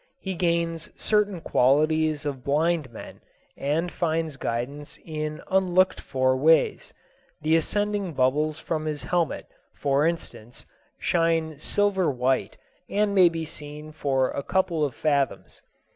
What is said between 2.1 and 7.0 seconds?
of blind men, and finds guidance in unlooked for ways.